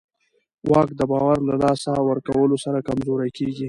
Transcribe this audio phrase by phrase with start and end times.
[0.71, 3.59] واک د باور له لاسه ورکولو سره کمزوری کېږي.